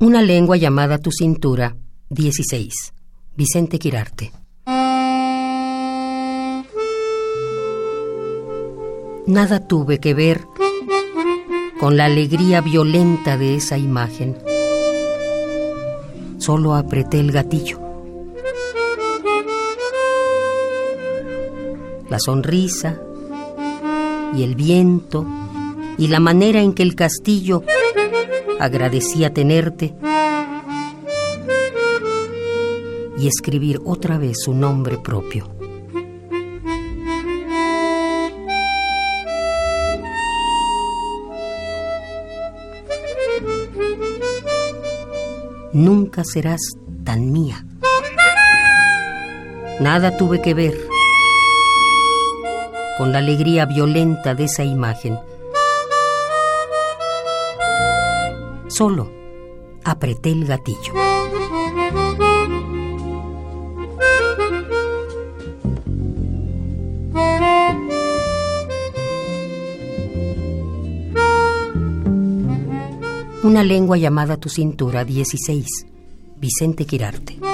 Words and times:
Una 0.00 0.22
lengua 0.22 0.56
llamada 0.56 0.98
tu 0.98 1.10
cintura, 1.10 1.74
16. 2.10 2.72
Vicente 3.34 3.80
Quirarte. 3.80 4.30
Nada 9.26 9.66
tuve 9.66 9.98
que 9.98 10.14
ver 10.14 10.46
con 11.80 11.96
la 11.96 12.04
alegría 12.04 12.60
violenta 12.60 13.36
de 13.36 13.56
esa 13.56 13.76
imagen. 13.76 14.38
Solo 16.38 16.76
apreté 16.76 17.18
el 17.18 17.32
gatillo. 17.32 17.80
La 22.08 22.20
sonrisa 22.20 23.02
y 24.32 24.44
el 24.44 24.54
viento 24.54 25.26
y 25.98 26.06
la 26.06 26.20
manera 26.20 26.60
en 26.60 26.72
que 26.72 26.84
el 26.84 26.94
castillo 26.94 27.64
agradecía 28.58 29.32
tenerte 29.32 29.94
y 33.18 33.26
escribir 33.26 33.80
otra 33.84 34.18
vez 34.18 34.38
su 34.42 34.54
nombre 34.54 34.98
propio. 34.98 35.50
Nunca 45.72 46.24
serás 46.24 46.60
tan 47.04 47.30
mía. 47.30 47.64
Nada 49.80 50.16
tuve 50.16 50.42
que 50.42 50.54
ver 50.54 50.76
con 52.96 53.12
la 53.12 53.18
alegría 53.18 53.64
violenta 53.66 54.34
de 54.34 54.44
esa 54.44 54.64
imagen. 54.64 55.18
Solo 58.78 59.10
apreté 59.82 60.30
el 60.30 60.46
gatillo. 60.46 60.92
Una 73.42 73.64
lengua 73.64 73.96
llamada 73.96 74.36
tu 74.36 74.48
cintura 74.48 75.04
16. 75.04 75.66
Vicente 76.36 76.84
Quirarte. 76.84 77.47